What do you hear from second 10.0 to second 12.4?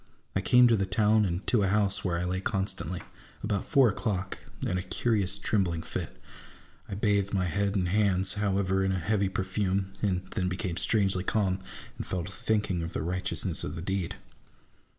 and then became strangely calm, and fell to